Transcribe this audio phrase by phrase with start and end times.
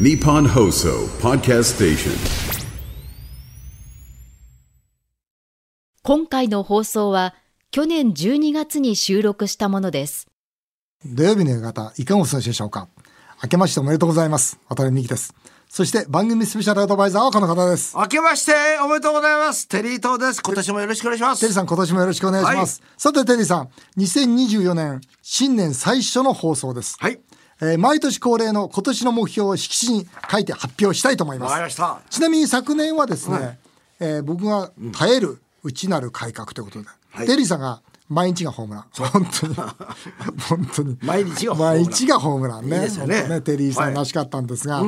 [0.00, 2.12] Nippon Hoso Podcast Station.
[6.02, 7.34] 今回の放送は
[7.70, 10.28] 去年12月に収録したものです。
[11.04, 12.88] 土曜日の夕方、いかがお過ごしでしょうか
[13.42, 14.58] 明けましておめでとうございます。
[14.70, 15.34] 渡辺美希です。
[15.68, 17.94] そして番組スペシャルアドバイザーはこの方です。
[17.94, 18.52] 明けまして
[18.82, 19.68] おめでとうございます。
[19.68, 20.40] テリー東です。
[20.42, 21.40] 今年もよろしくお願いします。
[21.40, 22.82] テリーさん、今年もよろしくお願いします。
[22.96, 23.68] さて、テリーさん、
[23.98, 26.96] 2024年新年最初の放送です。
[26.98, 27.20] はい。
[27.62, 31.76] えー毎年恒例の今年の目標を色紙に書いて発表したいと思います。
[32.10, 33.58] ちなみに昨年はですね、はい
[34.00, 38.84] えー僕が耐える内なる改革ということで、はいテリーさんが毎日がホームラン。
[38.92, 39.54] 本当に。
[40.48, 40.98] 本当に。
[41.02, 42.76] 毎日がホームラン毎日がホームランね。
[42.76, 44.82] いいですよね本当テリーさんらしかったんですが、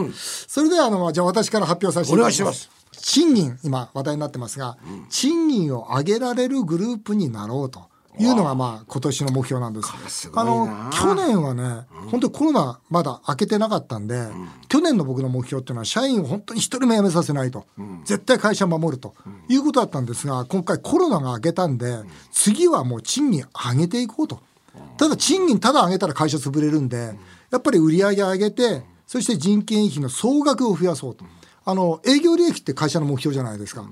[0.48, 2.48] それではあの、じゃあ私から発表させていただきま。
[2.48, 4.76] お願いします賃金、今話題になってますが、
[5.10, 7.82] 賃金を上げられるグループになろうと。
[8.18, 10.30] いうのがまあ今年の目標なんです。
[10.34, 14.28] あの去年はね、本当にコロナまだ明けてなかったんで、
[14.68, 17.66] 去年の僕の目標っていうのは社員を本当に一人も辞めさせないと、
[18.04, 19.14] 絶対会社守ると
[19.48, 21.98] いうことだったんですが、今回コロナが明けたんで、
[22.30, 24.40] 次はもう賃金上げていこうと。
[24.96, 27.16] ただ賃金ただ上げたら会社潰れるんで、
[27.50, 31.24] やっぱり売り上げ上げて、そして人件費の総額を増やそうと。
[31.66, 33.84] あの営業利益って会社の目標じゃないですか。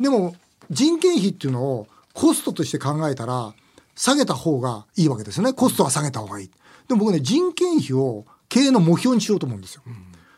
[0.00, 0.34] でも
[0.70, 3.54] 人件費っていうのをコストとして考えたら
[3.98, 5.52] 下げた方がいいわけですよね。
[5.52, 6.50] コストは下げた方がいい。
[6.86, 9.82] でも僕ね、人件費を経営の目標にしようと思うんですよ。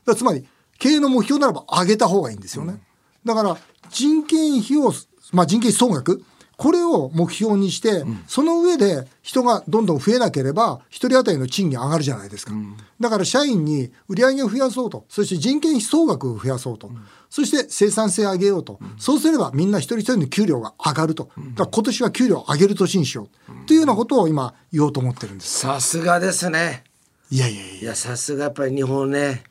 [0.06, 0.46] だつまり、
[0.78, 2.80] 経営の目標ならば上げた方がいいんですよね。
[3.22, 3.58] だから、
[3.90, 4.94] 人件費を、
[5.32, 6.24] まあ人件費総額、
[6.60, 12.52] これを目標にして、その上で人がどんどん増えなければ、一人当たりの賃金上がるじゃないですか。
[13.00, 16.90] だから社員に売り上げを増やそうと、そして人件費総額を増やそうと、
[17.30, 21.30] そして生産性を上げようと、そうすればみんな一人一人の給料が上がると。
[21.34, 23.66] だから今年は給料を上げる年にしよう。
[23.66, 25.60] というようなことを今言おうと思ってるんです。
[25.60, 26.84] さすがですね。
[27.30, 27.74] いやいやいや。
[27.76, 29.44] いや、さすがやっぱり日本をね、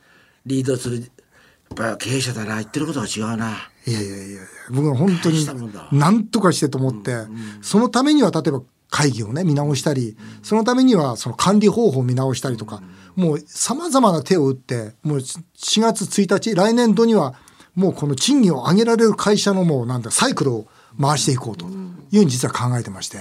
[0.46, 1.08] リードする、やっ
[1.76, 2.58] ぱり経営者だな。
[2.58, 3.69] 言ってることが違うな。
[3.86, 4.42] いやいやいやいや
[4.72, 7.16] 僕は本当大に何とかしてと思って、
[7.62, 12.82] そのためには例えば会議をね見直したり、そのためにはその管理方法を見直したりとか、
[13.16, 17.36] もうさまざまな手を打ってもう4月1日来年度には
[17.76, 20.68] もうこの賃金を上げられる会社のもうなんだサイクルを
[21.00, 23.20] 回していこうというふうに実は考えてまして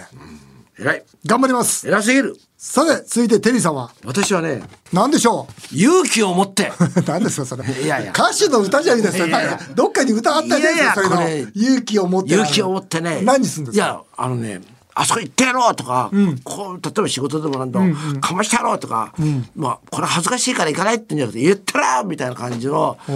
[0.79, 1.05] 偉い。
[1.27, 1.89] 頑張ります。
[1.89, 2.37] 偉すぎる。
[2.57, 3.91] さて続いてテリーさんは？
[4.05, 4.63] 私はね、
[4.93, 5.75] 何でしょう？
[5.77, 6.73] 勇気を持って。
[7.07, 7.65] 何ですかそれ。
[7.65, 8.13] いやいや。
[8.13, 9.27] 歌手の歌じゃないですか。
[9.27, 9.51] いやいや。
[9.51, 12.35] なんかどっかに歌あったりですいやいやそれ勇気を持って。
[12.35, 13.21] 勇気を持ってね。
[13.23, 13.85] 何するんですか？
[13.85, 14.61] いや、あのね、
[14.95, 16.11] あそこ行ってやろうとか、
[16.43, 17.81] こう例えば仕事でもなんだ、
[18.21, 19.13] かましてやろうとか、
[19.55, 23.13] まあこれ恥ずかしいから行かないってんじゃなくて言ったらみたいな感じのそ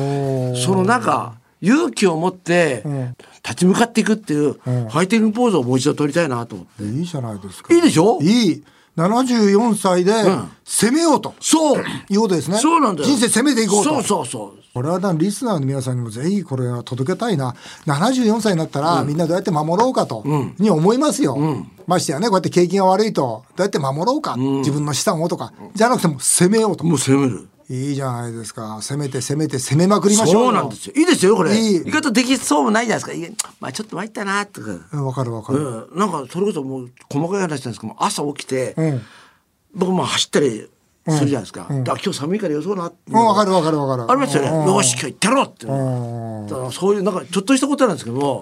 [0.74, 2.84] のなんか勇気を持って
[3.42, 6.82] 立ち向かっていくっていうファイティングポーズをもう一度取りたいなと思って。
[6.82, 7.72] いいじゃないですか。
[7.74, 8.18] いいでしょ？
[8.20, 8.64] いい。
[8.94, 10.12] 74歳で
[10.66, 12.58] 攻めようと、そういうことですね。
[12.58, 13.90] そうなんだよ人生攻めていこうと。
[13.90, 17.54] そうそうそうこれはなリスナーの皆さんにもぜひこれは届けたいな。
[17.86, 20.24] 74歳になったらみんなどうやって守ろうかと、
[20.58, 21.38] に思いますよ。
[21.86, 26.84] ましてやね、こうやって景気が悪いと、どうやって守ろうか、自分の資産をとか、じゃなくても攻めようと。
[26.84, 27.48] もう攻める。
[27.72, 28.81] いいじゃないですか。
[28.83, 30.47] 攻めて攻めて攻めまくりましょうよ。
[30.49, 30.93] そうなんですよ。
[30.94, 31.56] いいですよこれ。
[31.56, 33.55] いい意外とできそうもないじゃないですか。
[33.60, 34.71] まあちょっと参ったなとか。
[34.93, 35.88] うんわかるわかる。
[35.91, 39.00] うん、なんかそれこそもう細かい話なんですけども朝起きて、ん
[39.75, 40.69] 僕も走ったり
[41.08, 41.60] するじゃないですか。
[41.60, 42.96] だから今日寒いからよそうなって。
[43.08, 44.10] うん、わかるわかるわかる。
[44.10, 44.48] ありますよね。
[44.50, 44.74] うん。
[44.74, 45.66] よし今日行ってやろうって。
[45.66, 48.40] だからそういうなんかちょっとしたことなんですけども、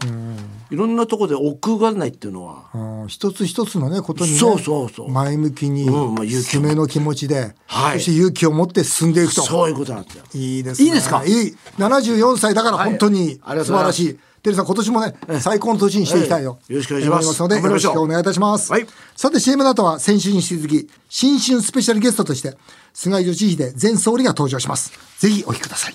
[0.71, 2.65] いろんなところで億劫がないっていうのは。
[2.75, 3.09] うん。
[3.09, 5.11] 一つ一つのねことにねそうそうそう。
[5.11, 6.61] 前向きにうんまあ勇気を。
[6.61, 7.99] 攻めの気持ちで、はい。
[7.99, 9.43] そして勇気を持って進んでいくと。
[9.43, 10.25] そういうことなんですよ。
[10.35, 10.89] いいですね。
[10.89, 11.25] いいですか？
[11.25, 11.57] いい。
[11.79, 16.73] 74歳だから本当に素晴らしいテリーさん今年もね最高の年にしていきたいよ、ええ。
[16.75, 17.43] よろしくお願いします。
[17.43, 18.87] 思のでよろしくお願いいたします、はい。
[19.17, 22.57] さて CM の後は先週に引き続き新春スペシャルゲストとして
[22.93, 24.93] 菅義偉前総理が登場します。
[25.19, 25.95] ぜひお聞きください。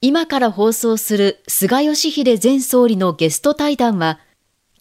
[0.00, 4.18] 今から放送する菅義偉前総理のゲスト対談は、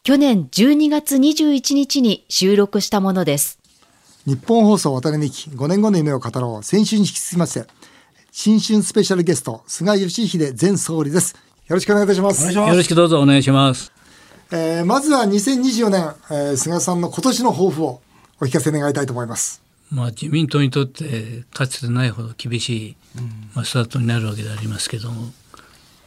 [0.01, 3.59] 去年12月21日に収録したものです。
[4.25, 6.63] 日本放送渡辺美希5年後の夢を語ろう。
[6.63, 7.67] 先週に引き続きまして
[8.31, 11.35] 新春スペシャルゲスト菅義偉前総理です
[11.71, 12.51] よろしくお願いいたします。
[12.53, 13.93] よろしくどうぞお願いします。
[14.51, 18.01] えーまずは2024年、えー菅さんの今年の抱負を
[18.41, 19.61] お聞かせ願いたいと思います。
[19.89, 22.95] まあ自民党にとってかつてないほど厳しい、
[23.53, 25.31] まあ、スタートになるわけでありますけども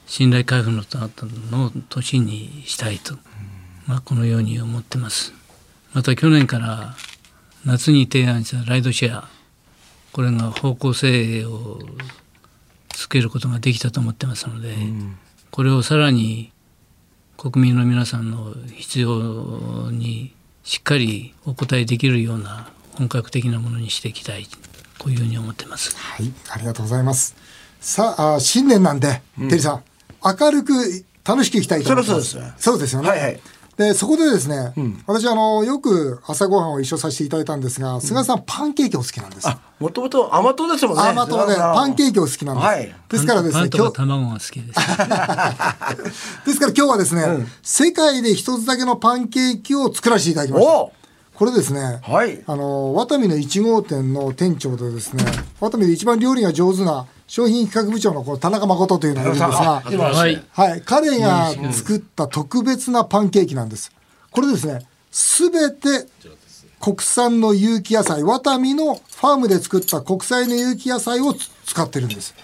[0.06, 0.98] 信頼回復のた
[1.50, 3.14] の年にしたいと、
[3.86, 5.32] まあ、このように思ってます。
[5.94, 6.94] また去年から
[7.64, 9.28] 夏に提案したライドシェア
[10.12, 11.78] これが方向性を
[12.90, 14.76] つけることができたと思ってますので、
[15.54, 16.50] これをさらに
[17.36, 20.34] 国民の皆さんの必要に
[20.64, 24.48] しっかりお答えできるような本格的なものにしていきたい
[24.98, 25.96] こういうふうに思ってます。
[25.96, 27.36] はいありがとうございます。
[27.78, 29.84] さああ新年なんで、テリーさん
[30.24, 30.72] 明るく
[31.24, 32.30] 楽しくいきたいと思います。
[32.30, 33.40] そそうですそうですよね、はいはい
[33.76, 34.72] でそこでですね、
[35.06, 39.48] 私あのよく朝ごはんを一緒させていただいたんですが、菅さんパンケーキお好きなんです。
[39.48, 41.02] あ、もともと甘党ですもんね。
[41.02, 42.94] 甘党でパンケーキお好きなんです、はい。
[43.08, 44.78] ですからですね今日か卵が好きです。
[46.46, 50.72] ですから今日はですね、世界で一つだけのパンケーキを作らせていただきました。
[50.72, 50.92] お！
[51.34, 52.44] これですね、はい。
[52.46, 55.24] あのワタミの1号店の店長でですね
[55.58, 60.42] ワタミで一番料理が上手な商品企画部長のこの田中誠というのがいるんですが、はい。
[60.52, 63.92] はい、彼が作った特別なパンケーキなんです。
[64.30, 66.06] これですね、すべて
[66.80, 72.34] 国産の有機野菜、ワタミのファームで作った国産の有機野菜をつ使ってるんです。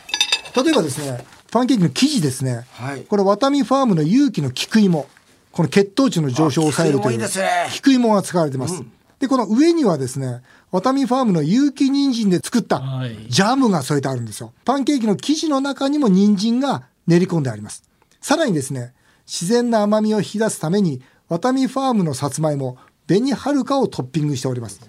[0.57, 5.07] 例えばですね、パンケーキの生地ですね、はいこれワタミファームの有機の菊芋、
[5.53, 8.83] この血糖値の上昇を抑えるというあ菊芋いいですね菊芋が使われてます。
[9.21, 14.53] で、この上にはですね、ワタミファームの有機人参で作ったはいジャムが添えてあるんですよ。
[14.65, 17.85] パンケーキの生地の中にも人参が練り込んであります。
[18.21, 18.95] さらにですね、
[19.27, 24.81] 自然な甘みを引き出すために、ワタミファームのさつまいも、紅はるかをトッピングしております。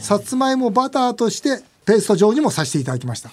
[0.00, 3.30] さつまいもバターとしてペースト状にもさせていただきました。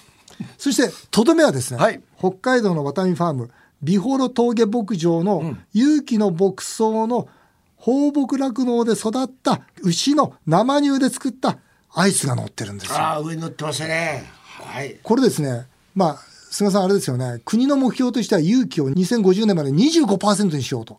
[0.58, 3.50] そして、とどめはですね、はい北海道のワタミファーム、
[3.82, 7.28] 美幌峠牧場の有機の牧草の
[7.76, 11.58] 放牧酪農で育った牛の生乳で作った
[11.94, 12.96] アイスが乗ってるんですよ。
[12.98, 14.24] ああ、上に乗ってますね。
[14.60, 14.98] はい。
[15.02, 16.18] これですね、まあ、
[16.50, 20.98] 菅さんあれですよね、国の目標としては有機を2050年まで25%にしようと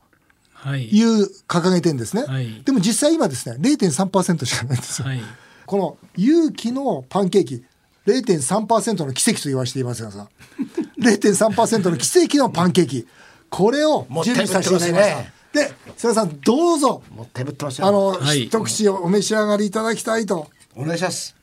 [0.53, 0.87] はい。
[0.89, 2.23] いう掲げてるんですね。
[2.23, 5.07] はいでも実際今ですね、0.3%しかないんですよ。
[5.07, 5.21] はい。
[5.65, 7.63] この有機のパンケーキ、
[8.07, 10.29] 0.3%の奇跡と言わせていますがさ、
[10.99, 13.07] 0.3%の奇跡のパンケーキ、
[13.49, 15.36] これを準備させていただきました。
[15.53, 17.87] で、菅さんどうぞ、もったいぶってますよ。
[17.87, 20.47] あの、はい一口お召し上がりいただきたいと。
[20.75, 21.35] お願いします。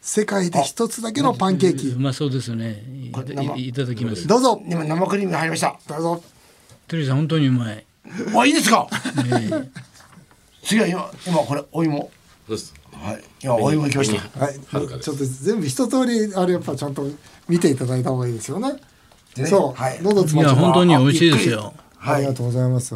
[0.00, 2.82] 世界で一つだけのパンケーうキ、まそうですね。
[3.56, 4.26] いただきます。
[4.26, 5.78] どうぞ、今生クリームが入りました。
[5.88, 6.22] どうぞ。
[6.88, 7.86] テリーさん本当にうまい。
[8.36, 8.86] あ、いいですか。
[9.32, 9.84] ええ
[10.64, 12.10] 次は今、今これお芋。
[12.46, 12.74] そうです。
[12.92, 13.24] はい。
[13.42, 14.44] 今お芋いきました。
[14.44, 14.54] はい、
[15.00, 17.06] ちょっと全部一通りあれやっぱちゃんと
[17.48, 18.72] 見ていただいた方がいいですよね。
[19.36, 21.74] ねそう、はいいや喉つまちゃう本当に美味しいですよ。
[22.04, 22.94] ありがとうございます。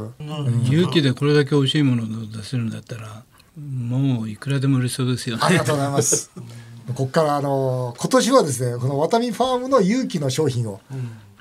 [0.65, 3.23] 勇気でこれだけ美味しいものを出せるんだったら、
[3.59, 5.43] もういくらでも売れそうですよね。
[5.45, 6.31] ありがとうございます。
[6.89, 10.81] ここからあの今年はですねこのワタミファームの有機の商品を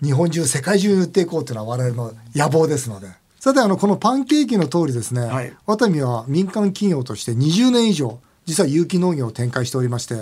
[0.04, 3.08] 日本中世界中に売っていこうというのは我々の野望ですので。
[3.40, 10.16] さてあのこのパンケーキの通りですね、はいワタミは民間企業として20年以上実は有機農業を展開しておりまして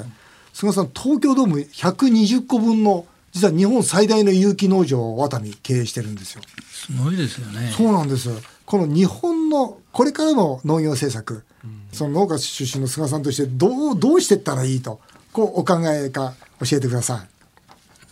[0.53, 6.41] 菅さん東京ドーム120個分の実は日本最大の有機農場をワタミ経営してるんですよ。
[6.85, 7.71] すごいですよね。
[7.75, 8.29] そうなんです。
[8.65, 11.43] この日本のこれからの農業政策、
[11.91, 14.99] その農家出身の菅さんとしてどうどうしていったらいいと
[15.31, 17.27] こうお考えか教えてください。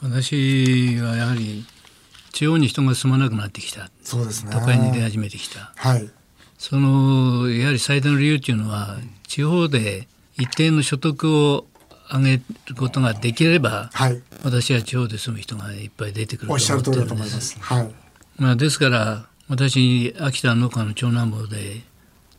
[0.01, 1.65] 私はやはり
[2.31, 3.91] 地方に人が住まなくなってきた。
[4.01, 4.51] そうですね。
[4.51, 5.71] 都会に出始めてきた。
[5.75, 6.09] はい。
[6.57, 8.97] そのやはり最大の理由っていうのは
[9.27, 11.65] 地方で一定の所得を
[12.11, 12.43] 上げる
[12.75, 14.21] ことができれば、はい。
[14.43, 17.39] 私は地方で住む人がいっぱい出てくるとおっしゃる通りだと思ってるんで。
[17.39, 17.59] 思いますす。
[17.59, 18.02] はい。
[18.37, 21.81] まあ、ですから私秋田農家の長男坊で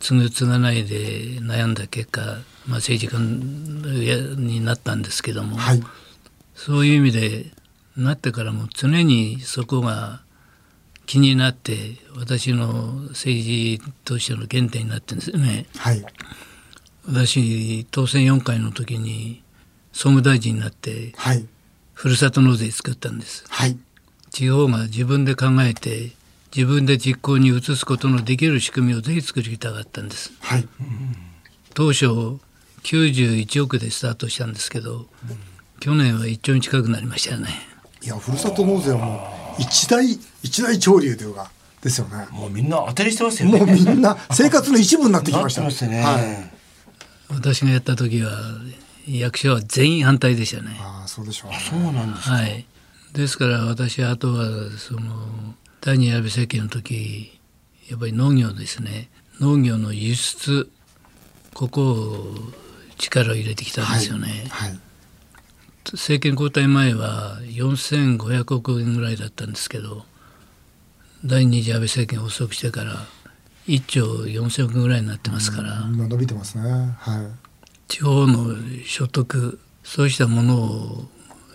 [0.00, 2.20] 継ぐ継がないで悩んだ結果、
[2.66, 5.82] まあ、政治家になったんですけども、はい。
[6.54, 7.46] そういう意味で
[7.96, 10.20] なってからも常にそこが
[11.06, 12.66] 気になって私の
[13.10, 15.66] 政治としての原点になってるんですよね。
[15.76, 16.04] はい。
[17.06, 19.42] 私当選4回の時に
[19.92, 21.46] 総務大臣になってはい。
[21.92, 23.44] ふるさと納税作ったんです。
[23.48, 23.78] はい。
[24.34, 26.10] 地方が自分で考えて
[26.54, 30.32] 自分で実行に移すことのできる仕組みをぜひ作りたかったんです。
[30.40, 30.66] はい。
[31.72, 32.06] 当初
[32.82, 35.06] 91億でスタートしたんですけど、
[35.78, 37.48] 去年は1兆円近くなりましたよね。
[38.02, 40.04] いや、ふるさと納税はもう一大、
[40.42, 42.26] 一大潮流というか、ですよね。
[42.32, 43.58] もうみんな当たりしてますよね。
[43.58, 45.62] もうみんな生活の一部になってきました。
[45.62, 46.02] なってますね。
[46.02, 47.34] はい。
[47.36, 48.32] 私がやった時は
[49.08, 50.76] 役所は全員反対でしたね。
[50.80, 51.58] ああ、そうでしょうね。
[51.70, 52.28] そうなんです。
[52.28, 52.66] はい。
[53.14, 57.40] ですから私はあとはその第二安倍政権の時
[57.88, 59.08] やっぱり農業ですね
[59.40, 60.68] 農業の輸出
[61.54, 62.34] ここを
[62.98, 64.78] 力を入れてきたんですよね、はい。
[65.92, 70.04] 政権交代前は4500億円ぐらいだったんですけど
[71.24, 73.06] 第二次安倍政権発足してから
[73.68, 76.96] 1兆4000億円ぐらいになってますから、今伸びてますね。
[76.98, 77.26] はい。
[77.88, 78.54] 地方の
[78.84, 81.08] 所得そうしたものを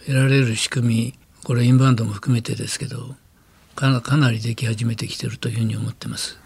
[0.05, 3.15] 得られる仕組みこれインバウンドも含めてですけど
[3.75, 6.37] かかなりでき始めてきてるというふうに思ってます。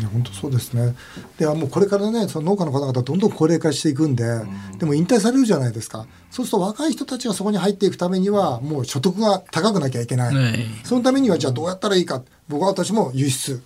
[0.00, 0.96] いや本当そうですね。
[1.38, 4.24] でもうこれからねその農家の方々どんどん高齢化していくんで、
[4.78, 6.06] でも引退されるじゃないですか。
[6.32, 10.34] そうすると若い人たちがそこに入っていくためにはもう所得が高くなきゃいけない。
[10.34, 12.24] はいそのためにはじゃあどうやったらいいか。
[12.48, 13.62] 僕は私も輸出。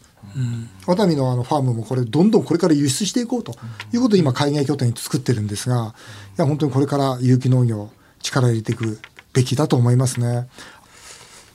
[0.86, 3.52] ワタミのあのファームもこれどんどんこれから輸出していこうと
[3.94, 5.94] いうことを今海外拠点に作ってるんですが、
[6.36, 8.98] いや本当にこれから有機農業力入れていく
[9.32, 10.48] べきだと思いますね。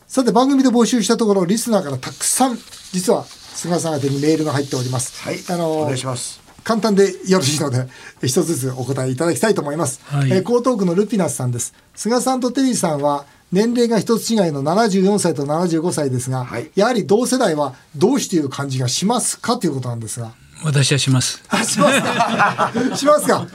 [0.07, 2.57] さて番組で募集したところリスナーからたくさん
[2.91, 5.21] 実は菅さん宛てにメールが入っております。
[5.23, 7.87] はいあのお願いします簡単でよろしいので
[8.21, 10.01] え一つずつお答えいただきたいと思います。
[10.05, 11.73] はいえー江東区のルピナスさんです。
[11.95, 20.31] 菅さんとテリーさんは年齢が一つ違いの74歳と75歳ですが、はいやはり同世代は同志という感じがしますかということなんですが。
[20.63, 21.43] 私はします。
[21.49, 23.47] あしますか しますか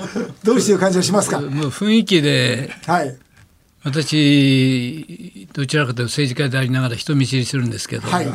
[0.44, 3.16] 同志という感じがしますかもう雰囲気ではい。
[3.84, 8.26] 私どちらかというと政治家でありながら人見知りするんですけど、はい。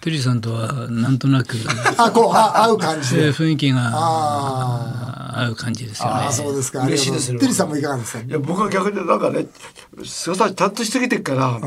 [0.00, 1.56] テリーさんとはなんとなく
[1.98, 3.32] あ、こう、あ合う感じで。
[3.32, 6.32] 雰囲気があ合う感じですよねあ、。
[6.32, 6.84] そうですか。
[6.86, 9.46] 嬉しいですよテリーさんもいかがですかいや僕は逆になんかね
[10.04, 11.60] 菅さんちゃんとしすぎてるから、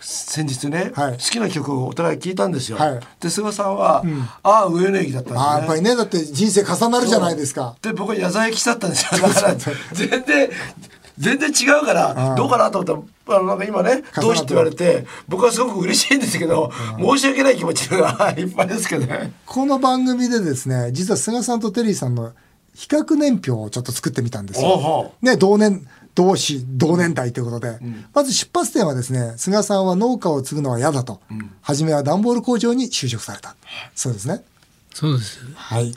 [0.00, 2.78] 先日ね、はい好きな曲をお互い聞いたんですよ。
[2.78, 4.02] はいで菅さんは、
[4.42, 5.46] ああ上野駅だったんですね。
[5.46, 7.76] あーやっぱりね、だって人生重なるじゃないですか。
[7.80, 9.20] で僕は矢沢駅だったんですよ。
[9.20, 9.54] だから
[9.92, 10.50] 全然
[11.18, 19.32] 全然違うからどうかなと思ったらあのなんか今ね重なってどうしてって言われて僕はすごく嬉しいんですけど、申し訳ない気持ちがいっぱいですけどね。
[19.46, 22.32] この番組でですね、実は菅さんとテリーさんの
[22.74, 25.12] 比較年表をちょっと作ってみたんですよ。
[25.22, 27.78] ね、同年、同志、同年代ということで、
[28.12, 31.20] まず出発点はですね、菅さんは農家を継ぐのは嫌だと。
[31.62, 33.54] 初めは段ボール工場に就職された。
[33.94, 34.42] そうですね。
[34.92, 35.38] そうです。
[35.54, 35.94] はい。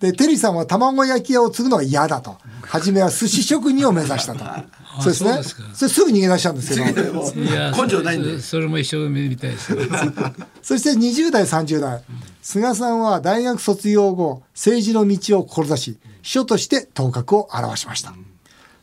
[0.00, 2.36] で、テリーさんは卵焼き屋を継ぐのは嫌だと。
[2.72, 4.42] 初めは寿司職人を目指したと。
[5.02, 5.42] そうですね。
[5.74, 7.34] それすぐ逃げ出したんですけど。
[7.36, 9.76] 根性ないんでそそれも一生みたいです。
[10.62, 12.02] そして20代、30代、
[12.40, 18.14] 菅さんは大学卒業後、政治の道を志し、秘書として頭角を現しました。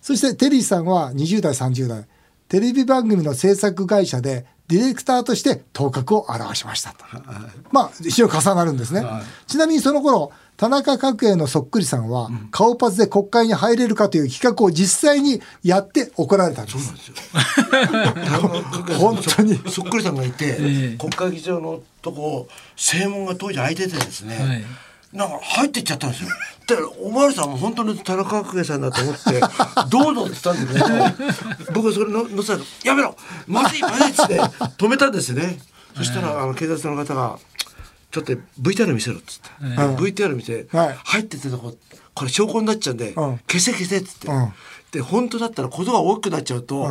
[0.03, 2.05] そしてテリーさんは20代、30代、
[2.47, 7.03] テレビ番組の制作会社でディレクターとして頭角を現しましたと。
[7.71, 9.03] まあ、一応重なるんですね。
[9.47, 16.93] ちなみにその頃、田中角栄のそっくりさんは、顔パスで国会に入れるかという企画を実際にやって怒られたんです。
[18.99, 19.59] 本当に。
[19.71, 24.63] そっくりさんがいて、ええ国会議場のとこ正門が当時開いててですね、はい
[25.13, 26.29] なんか入ってっちゃったんですよ。
[26.67, 29.41] だからおまわりさんも本当に田中角栄さんだと思って
[29.89, 33.15] 「どうぞ」って言ったんだけど僕はそれの乗せたら「やめろ
[33.47, 35.59] まずいまずい」っつって止めたんですよね。
[35.97, 37.39] そしたらあの警察の方が
[38.11, 40.97] 「ちょっと VTR 見せろ」っつって、VTR 見て、はい。
[41.03, 41.75] 入っててとこ
[42.13, 43.39] これ証拠になっちゃうんで、うん。
[43.47, 44.53] 消せ消せっつって、うん
[44.91, 46.87] で本当だったらことが大きくなっちゃうと、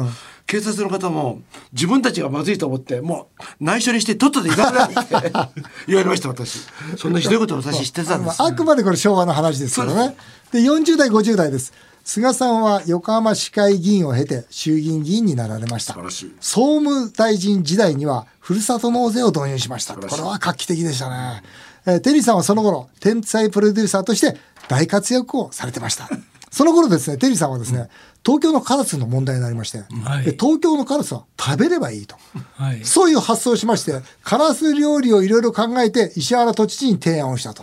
[0.47, 5.33] 警察の方も自分たちがまずいと思ってもう内緒にしてとっとといなくなるって
[5.87, 6.61] 言われました私
[6.97, 10.17] そんなひどいことを私知ってたんですあくまでこれ昭和の話ですけどね。
[10.53, 11.73] で、40代、50代です。
[12.05, 15.93] 菅さんは横浜市会議員を経て衆議院議員になられました。
[15.93, 19.95] 素晴らしい総務大臣時代にはふるさと納税を導入しました。
[19.95, 21.43] これは画期的でしたね。
[21.85, 24.39] えーテリーさんはその頃、天才プロデューサーとして
[24.69, 26.09] 大活躍をされてました。
[26.51, 27.89] その頃ですね、テリーさんはですね、
[28.25, 32.17] 東京のカラスの問題になりまして、はいで東京のカラスは食べればいいと。
[32.55, 32.85] はい。
[32.85, 37.63] そういう発想をしまして、カラス料理をいろいろ考えて、石原都知事に提案をしたと。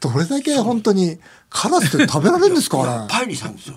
[0.00, 1.18] どれだけ本当に、
[1.50, 2.80] カラスって食べられるんですか？
[2.82, 3.08] あれ。
[3.12, 3.76] パイにしたんですよ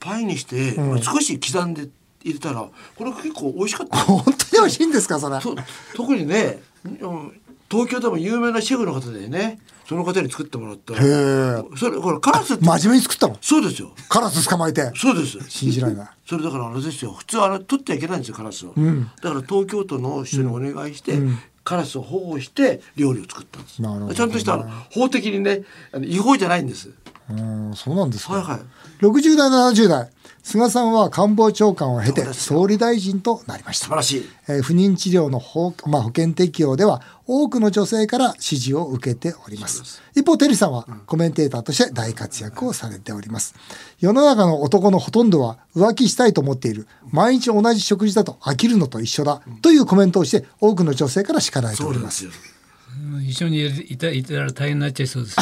[0.00, 1.88] パイにして、少し刻んで
[2.24, 5.38] 入れたらこれ結構美味しかった 本当に美味しいんですかそれ。
[5.40, 5.56] と
[5.94, 7.40] 特にねうん
[7.72, 9.58] 東京でも有名なシェフの方でね。
[9.84, 10.94] その方に作ってもらった。
[10.94, 11.62] へえ。
[11.76, 13.36] それこれカラス真面目に作ったの？
[13.40, 13.90] そうですよ。
[14.08, 14.92] カラス捕まえて？
[14.94, 15.38] そうです。
[15.50, 16.08] 信じられない。
[16.24, 17.12] それだからあれですよ。
[17.12, 18.74] 普通あれ取ってはいけないんですよカラスを、
[19.22, 21.18] だから東京都の人にお願いして、
[21.64, 23.82] カラスを保護して料理を作ったんです。
[23.82, 24.58] なるほどちゃんとした
[24.92, 25.62] 法的にね
[26.00, 26.90] 違法じゃないんです
[27.30, 28.34] うん、そうなんですか。
[28.34, 29.04] はいはい。
[29.04, 30.10] 60代、70代。
[30.42, 33.84] 菅さんは官房長官を経て総理大臣となりました。
[33.84, 33.96] 素晴。
[33.96, 34.28] らしい。
[34.48, 40.02] えー不妊治療の保,、まあ、保険適用では多くの女性から支持を受けております。
[40.14, 43.54] 一方テリーさんはコメンテーターとして大活躍をされております。
[44.00, 46.88] 世の中の男のほとんどは浮気したいと思っている。
[47.10, 49.42] 毎日同じ食事だと飽きるのと一緒だ。
[49.62, 52.52] というコメントをして多くの女性から叱られておりまそうなんですすよ
[53.22, 55.36] 一緒にいたいたら大変になっちゃいそうです。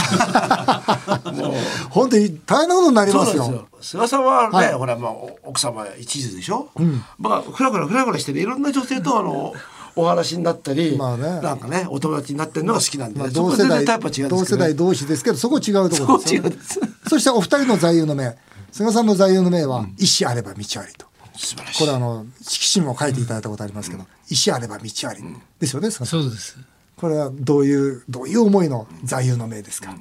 [1.91, 3.45] 本当に大変なことになりますよ。
[3.45, 3.69] すよ。
[3.81, 4.73] 菅さんはね、はい。
[4.75, 6.71] ほらまあ奥様一途でしょ、
[7.19, 9.55] まあふらふらふらふらしてねいろんな女性とあの
[9.97, 11.41] お話になったり、まあね。
[11.41, 16.81] なんかねお友達になってるのが好きなんで、まあ、同世代同世代同士ですけどそこ違うところですよ、そう違うんです。
[17.09, 18.37] そしてお二人の座右の銘。
[18.73, 21.07] 菅さんの座右の銘は、意思あれば道ありと。
[21.37, 21.79] 素晴らしい。
[21.81, 25.25] これあの色紙も書いていただいたことありますけど、石あれば道あり、
[25.59, 26.23] ですよね菅さん。
[26.23, 26.57] そうです
[27.01, 29.97] これはどういうどういう思いの座右の銘ですか、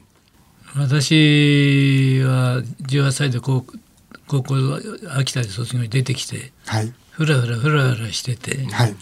[0.75, 3.63] 私は18歳で高
[4.27, 4.55] 高校
[5.15, 6.93] 秋田で卒業に出てきてはい。
[7.11, 8.95] ふらふらふらふらしてて、はい。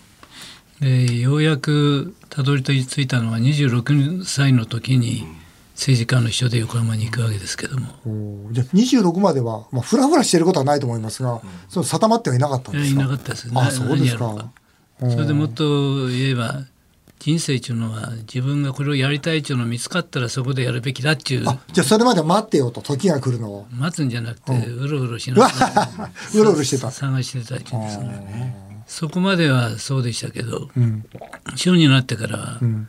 [0.79, 5.25] でようやくたどり着いたのは26歳の時に
[5.73, 8.53] 政治家の秘書で横浜に行くわけですけども、おー。
[8.53, 13.01] じゃあ26までは、まあ、ふらふらしてることはないと思いますが、その定まってはいなかったんですか？
[13.01, 14.51] なかったですあそうですか。
[14.99, 16.63] それでもっと言えば
[17.19, 23.67] 人生っていうのは自分がこれをやりたいっていうのが見つかったらそこでやるべきだっていうあじゃあそれまで待ってよと時が来るのを。
[23.71, 25.89] 待つんじゃなくてうろうろしながら
[26.35, 26.91] うろうろしてた。
[26.91, 28.83] 探してたっていうんですかね。
[28.87, 31.03] そこまではそうでしたけどうん。
[31.55, 32.87] 小になってからはん。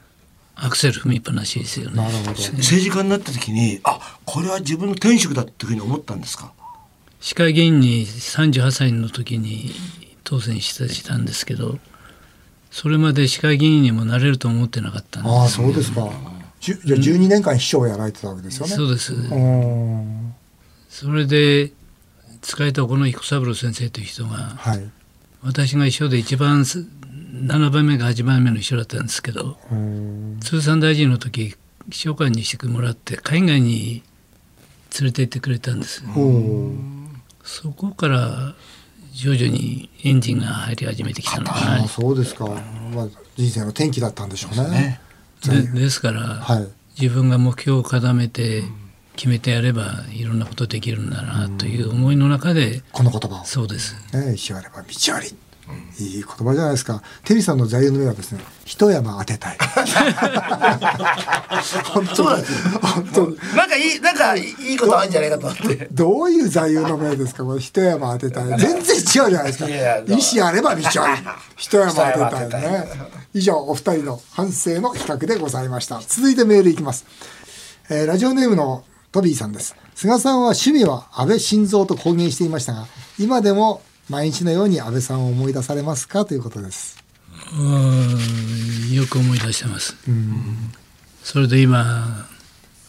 [0.60, 1.96] アクセル踏みっぱなしですよね。
[1.96, 2.30] なるほど。
[2.58, 6.52] 政治家になった時にあこれは自分の天職だっていうふうに思ったんですか？
[7.20, 9.74] 市会議員に38歳の時に
[10.22, 11.78] 当選したしたんですけど
[12.70, 16.08] それまで市会議員にもなれると思ってなかったんでああそうですか。
[16.60, 18.72] じゃあ12年間秘書をやられてたわけですよね。
[18.74, 19.14] そうです。
[19.14, 20.34] うん。
[20.88, 21.72] それで
[22.42, 24.90] 使えた小野彦三郎先生という人がはい。
[25.42, 26.84] 私が秘書で一番す
[27.32, 30.38] 7番目か8番目の秘書だったんですけどうん。
[30.40, 31.54] 通産大臣の時
[31.90, 34.02] 秘書官にしてもらって海外に
[34.98, 36.02] 連れて行ってくれたんです。
[37.44, 38.54] そこから
[39.18, 42.46] 徐々にエンジンが入り始めてきたのかそうですか、
[42.94, 45.00] まあ、人生の転機だったんでしょうね。
[45.44, 46.68] でですから、はい。
[47.00, 48.62] 自分が目標を固めて
[49.16, 53.44] 決めてやればいろんなことできるんだなという思いの中でこの言葉を。
[53.44, 53.96] そうです。
[54.12, 55.34] ね、石あれば道あり。
[55.98, 57.02] いい言葉じゃないですか。
[57.24, 59.58] テリーさんの座右の銘はですね、一山当てたい。
[61.92, 64.42] 本当そうなんですよ本当になんかいいなんかい
[64.74, 67.44] いことあるんじゃないかと思ってどういう座右の銘ですか？
[67.44, 68.48] これ一山当てたい。
[68.60, 69.68] 全然違うじゃないですか。
[69.68, 71.22] いやいや石あれば道あり。
[71.56, 72.02] 一山当
[72.36, 72.86] てたいね。
[73.34, 76.00] 以上、お二人の反省の比較でございました。
[76.06, 77.04] 続いてメールいきます。
[77.90, 79.74] えーラジオネームのトビーさんです。
[79.94, 82.86] 菅さんは趣味は安倍晋三と公言していましたが、
[83.18, 86.96] 今でも毎日のように安倍さんを思い出されますかということです。
[88.92, 89.96] よく思い出してます
[91.22, 92.26] それで今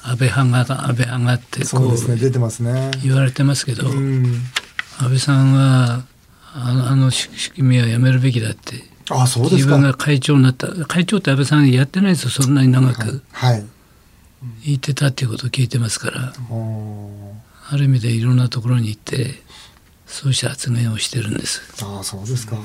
[0.01, 2.91] 安倍派が安倍派がってこうそうですね、出てますね。
[3.03, 4.25] 言われてますけど、うん。
[4.97, 6.03] 安倍さんは
[6.53, 9.55] あのあの仕組みはやめるべきだってあ、そうですか。
[9.57, 13.65] 自分が会長になった会長って安倍さんやってないですよそんなに長くはい。
[14.65, 17.11] 言ってたっていうことを聞いてますからお
[17.71, 19.35] ある意味でいろんなところに行って
[20.09, 22.57] そうした発言をしてるんですーあ、そうですか。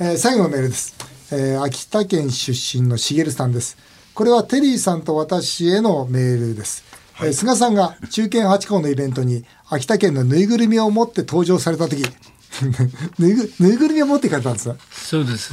[0.00, 0.94] えー最後のメールです。
[1.32, 3.76] えー秋田県出身のしげるさんです。
[4.14, 6.84] これはテリーさんと私へのメールです。
[7.20, 12.02] えー菅さんが中堅八校のイベントに秋田県のぬいぐるみを持って登場された時
[13.18, 14.70] ぬいぐぬいぐるみを持って行かれたんです
[15.08, 15.52] そうです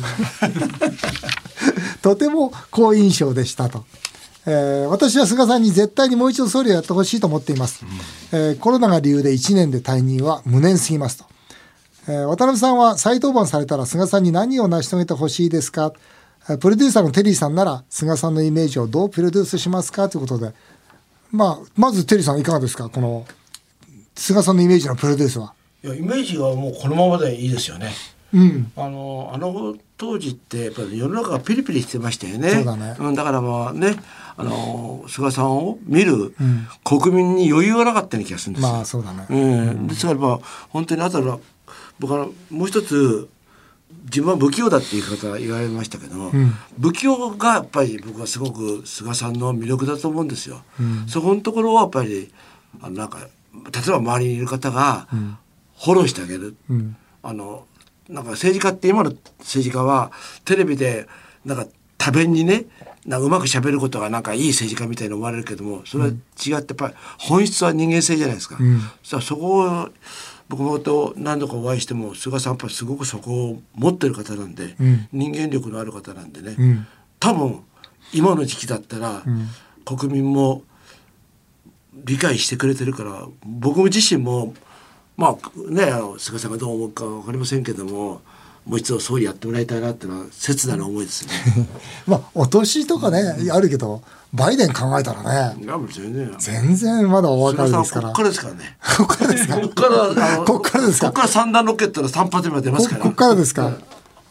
[2.01, 3.85] とても好印象でしたと。
[4.47, 7.83] えー私は菅さんに絶対にもう一度総理をやってほしいと思っています。
[8.31, 11.25] えーコロナが理由で1年で退任は無念すぎますと。
[12.07, 15.93] えー渡辺さんは再登板されたら菅さんに何を成し遂げてほしいですか？
[16.49, 20.09] えープロデューサーのテリーさんなら菅さんのイメージをどうプロデュースしますか？
[20.09, 20.53] ということで、
[21.31, 22.89] まあ、まずテリーさんいかがですか？
[22.89, 23.25] この
[24.15, 25.53] 菅さんのイメージのプロデュースは。
[25.83, 27.91] いやイメージはもうこのままでいいですよね
[28.33, 28.71] うん。
[28.75, 32.49] あのあの当時ってやっぱり世の中がピリピリしてましたよね。
[32.49, 33.95] そうだねん、だからまあね
[34.37, 36.35] あの菅さんを見る
[36.83, 38.73] 国民に余裕がなかったような気がするんですよ。
[38.73, 39.25] まあそうだね。
[39.29, 39.35] う
[39.73, 41.39] ん、ですからまあ本当にあとは
[41.99, 43.29] 僕はもう一つ
[44.05, 46.31] 自分は不器用だっていう言い方言われましたけども、
[46.79, 50.63] 不器用がやっぱり僕はすごく菅さんの魅力だと思うんですよ。
[51.07, 52.31] そこのところはやっぱり
[52.81, 53.27] あのなんか例
[53.87, 55.07] えば周りにいる方が
[55.79, 56.55] フォローしてあげる。
[56.69, 56.95] うん。
[57.23, 57.65] あの
[58.09, 60.11] なんか政治家って今の政治家は
[60.43, 61.07] テレビで
[61.43, 61.65] なんか
[61.97, 62.65] 多弁にね
[63.05, 68.57] なんかうまく喋ることがなんかいい政治家みたいに思われるけどもそれは違ってやっぱり本質は人間性じゃないですか。
[69.03, 69.89] さあそこを
[70.47, 75.07] 僕もと何度かお会いしても菅さんやっぱりすごくそこを持ってる方なんで、ん。
[75.11, 76.87] 人間力のある方なんでね、ん。
[77.19, 77.63] 多分
[78.13, 79.23] 今の時期だったら、
[79.85, 80.63] 国民も
[81.93, 84.53] 理解してくれてるから僕自身も
[85.17, 88.21] まあねあの菅さんがどう思うか分かりませんけども
[88.65, 91.31] もう一度総理やってもらいたいなっていうのは切なる思いですね。
[92.07, 94.01] まあ、お年とかね、あるけど、
[94.33, 95.21] バイデン考えたら
[95.53, 95.55] ね、
[96.39, 98.07] 全然まだお若菅いですから。
[98.07, 98.77] こっからですからね。
[98.97, 99.55] こっからですか？
[99.57, 101.07] こっからあの こっからですか？
[101.07, 103.01] こっから三段ロケットの三発目が出ますから。
[103.01, 103.71] ここっからですか？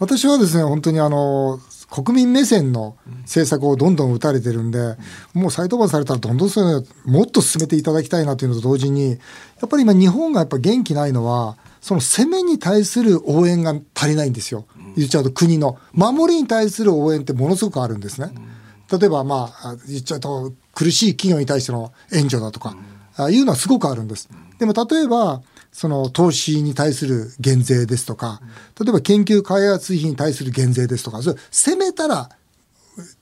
[0.00, 1.60] 私はですね、本当にあの、
[1.94, 4.96] 国民目線の政策をどんどん打たれてるんで、
[5.32, 9.16] もう再登板されたらどんどんそういうのもっと進めていただきたいなというのと同時に、や
[9.64, 14.66] っぱり今日本がやっぱ元気ないのは、その攻めに対する応援が足りないんですよ。
[14.96, 15.78] 言っちゃうと国の。
[15.92, 18.32] 守りに対する応援ってものすごくあるんですね。
[18.90, 22.76] 例えばまあ、言っちゃうと苦しい企業に対しての援助だとか、
[23.16, 24.28] あいうのはすごくあるんです。
[24.58, 25.42] でも例えば、
[25.74, 28.40] その投資に対する減税ですとか、
[28.80, 32.30] 例えば研究開発費に対する減税ですとか、それ攻めたら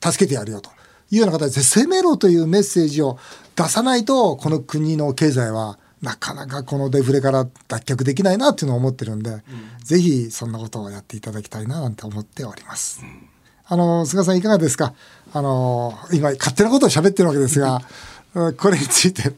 [0.05, 0.71] 助けてやるよと。
[1.11, 3.19] いうような形で攻めろというメッセージを
[3.57, 9.43] 出さないと、この国の経済はなかなかこのデフレから脱却できないなっていうのを思ってるんで、うん、
[9.85, 13.01] ぜひそんなことをやっていただきたいななんて思っております。
[13.03, 13.29] うん、
[13.67, 14.95] あの、菅さんいかがですか？
[15.35, 17.81] あの、今勝手なことを喋ってるわけですが、
[18.33, 19.33] これについて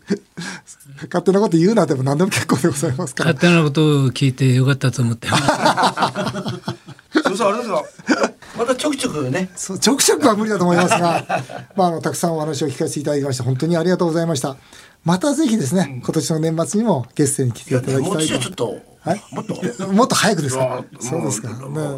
[1.06, 3.32] 勝手なこと言うなでも何でも結構でございますから。
[3.32, 5.36] 勝手なことを聞いてよかったと思ってそ
[7.32, 7.82] うそうあれですか
[8.56, 9.50] またちょくちょくね。
[9.56, 11.24] そうちょくちょくは無理だと思いますが
[11.74, 14.56] まああのたくさんお話を聞かせていただきまして本当にありがとうございました
[15.04, 18.76] またぜひですね、今年の年末にもゲストに来ていただきたいと。
[19.00, 20.82] はい、もっともっと早くですか？
[20.98, 21.50] そうですか。
[21.50, 21.56] ね、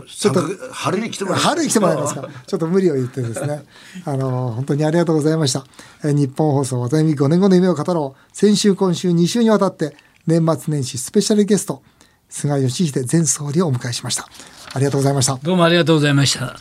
[0.08, 0.42] ちょっと
[0.72, 2.28] 春に来てもら春に来てもらえますか？
[2.44, 3.64] ちょっと無理を言ってですね。
[4.04, 5.64] あの本当にありがとうございました。
[6.02, 8.36] え日本放送渡辺美5年後の夢を語ろう。
[8.36, 11.82] 先週今週2週にわたって年末年始スペシャルゲスト
[12.28, 14.26] 菅義偉前総理をお迎えしました。
[14.72, 15.38] ありがとうございました。
[15.40, 16.58] どうもありがとうございました。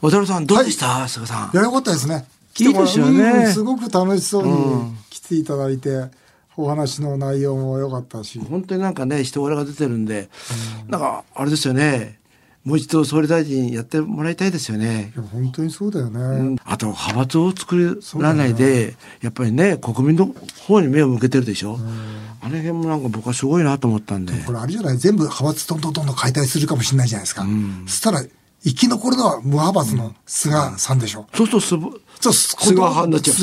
[0.00, 1.50] 渡辺さんどうでした、はい、菅さん。
[1.52, 2.24] いやよかったですね。
[2.56, 6.10] いいですよね、すごく楽しそうに来ていただいて。
[6.56, 10.28] お話の内容も良かったし本当になんかね人柄が出てるんで、
[10.84, 12.20] うん、なんかあれですよね
[12.62, 15.12] もう一度総理大臣やってもらいたいですよね。
[15.16, 16.20] いや本当にそうだよね。
[16.20, 20.32] うん、あと派閥を作らないで、ね、やっぱりね国民の
[20.66, 21.74] 方に目を向けてるでしょ。
[21.74, 21.80] うん、
[22.40, 24.32] あの辺もなんか僕はすごいなと思ったんで。
[24.46, 24.96] これあれじゃない？
[24.96, 27.42] 全部派閥どんどんどんどん解体するかもしれないじゃないですか。
[27.42, 28.22] うん、そしたら
[28.64, 31.26] 生き残るのは無派閥の菅さんでしょ。
[31.34, 33.34] そうするとそう菅派になっちゃ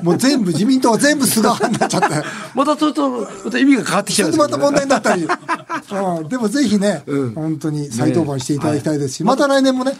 [0.00, 0.04] う。
[0.04, 2.08] もう全部、自民党は全部菅派になっちゃって。
[2.54, 3.08] またそれと、
[3.44, 4.36] また意味が変わってきちゃう、ね。
[4.36, 5.22] また問題になったり。
[5.30, 9.96] うん、でもぜひね、うん、本当に再登板していただきたいですし、ねはい、また来年もね、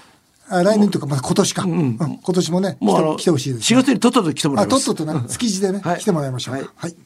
[0.49, 3.81] 来年というか、まあ、今年か、うん、今年もね、もう来てほしいです、ね。
[3.81, 4.87] 4月にとっとと来てもらいます。
[4.87, 6.55] とっととね、築地でね、はい、来てもらいましょう。
[6.55, 6.65] はい。
[6.75, 6.97] はい、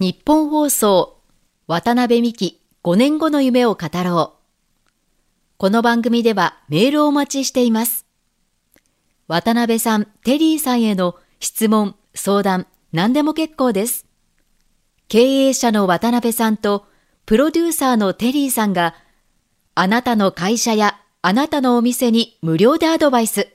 [0.00, 1.16] 日本放送、
[1.68, 4.39] 渡辺美希、5年後の夢を語ろう。
[5.60, 8.06] この番組ではメールをお待ちしています。
[9.28, 14.06] 渡辺さん、テリーさんへの質問、相談、何でも結構です。
[15.08, 15.18] 経
[15.48, 16.86] 営者の渡辺さんと
[17.26, 18.94] プロデューサーのテリーさんが
[19.74, 23.54] あなたの会社やあなたのお店に無料でアドバイス。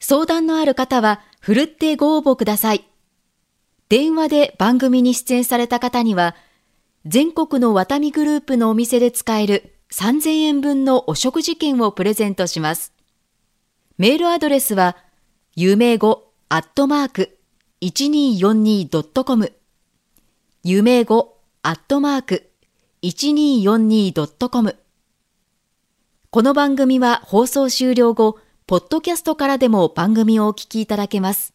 [0.00, 2.84] 相談のある方はふるってご応募ください。
[3.88, 6.36] 電話で番組に出演された方には
[7.06, 12.92] 全国のワタミグループのお店で使える3000円分のお食事券をプレゼントします。
[13.98, 14.96] メールアドレスは、
[15.56, 17.38] 夢語アットマーク
[17.82, 19.52] 1242.com
[20.62, 22.50] 夢語アットマーク
[23.02, 24.76] 1242.com
[26.30, 31.54] この番組は放送終了後、ポッドキャストからでも番組をお聞きいただけます。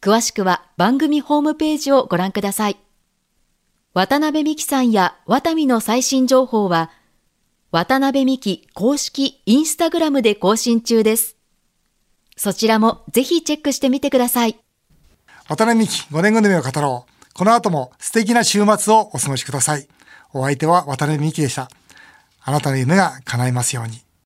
[0.00, 2.76] 詳しくは番組ホームページをご覧ください。
[3.94, 6.90] 渡辺美希さんやワタミの最新情報は、
[7.72, 11.38] 渡辺美希公式インスタグラムで更新中です。
[12.36, 14.58] そちらもぜひチェックしてみてください。
[15.48, 17.32] 渡辺美希5年後の夢を語ろう。
[17.32, 19.88] この後も素敵な週末をお過ごしください。
[20.34, 21.70] お相手は渡辺美希でした。
[22.42, 24.02] あなたの夢が叶いますように。